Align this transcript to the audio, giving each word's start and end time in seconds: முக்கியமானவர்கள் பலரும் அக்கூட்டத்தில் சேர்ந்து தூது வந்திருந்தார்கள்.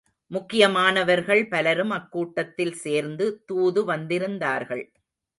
முக்கியமானவர்கள் 0.31 1.41
பலரும் 1.47 1.89
அக்கூட்டத்தில் 1.89 2.73
சேர்ந்து 2.75 3.43
தூது 3.45 3.83
வந்திருந்தார்கள். 3.85 4.83